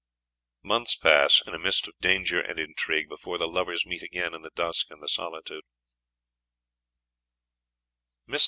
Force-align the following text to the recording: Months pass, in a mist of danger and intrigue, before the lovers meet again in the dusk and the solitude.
Months 0.63 0.95
pass, 0.95 1.43
in 1.45 1.53
a 1.53 1.59
mist 1.59 1.87
of 1.87 1.95
danger 1.99 2.39
and 2.39 2.57
intrigue, 2.57 3.07
before 3.07 3.37
the 3.37 3.47
lovers 3.47 3.85
meet 3.85 4.01
again 4.01 4.33
in 4.33 4.41
the 4.41 4.49
dusk 4.55 4.87
and 4.89 4.99
the 4.99 5.07
solitude. 5.07 5.63